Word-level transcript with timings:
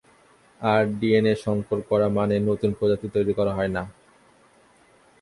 আর 0.61 0.81
DNA 0.99 1.33
সংকর 1.45 1.79
করা, 1.89 2.07
মানে, 2.17 2.35
নতুন 2.49 2.69
প্রজাতি 2.79 3.07
তৈরি 3.15 3.33
করা 3.39 3.51
হয় 3.57 3.71
না? 3.75 3.83